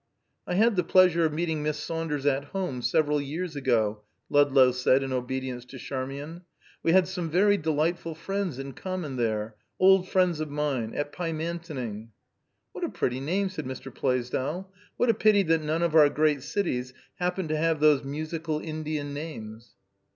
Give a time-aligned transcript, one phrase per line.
[0.47, 5.03] "I had the pleasure of meeting Miss Saunders at home, several years ago," Ludlow said
[5.03, 6.41] in obedience to Charmian.
[6.81, 12.07] "We had some very delightful friends in common, there old friends of mine at Pymantoning."
[12.71, 13.93] "What a pretty name," said Mr.
[13.93, 14.73] Plaisdell.
[14.97, 19.13] "What a pity that none of our great cities happen to have those musical Indian
[19.13, 19.75] names."